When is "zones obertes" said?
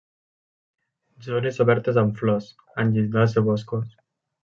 1.27-2.01